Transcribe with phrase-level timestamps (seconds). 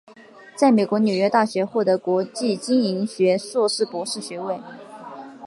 [0.55, 4.59] 在美国纽约大学获得国际经营学硕士博士学位。